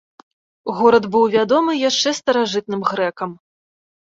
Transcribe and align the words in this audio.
Горад 0.79 1.05
быў 1.15 1.23
вядомы 1.35 1.75
яшчэ 1.89 2.15
старажытным 2.21 2.81
грэкам. 2.89 3.39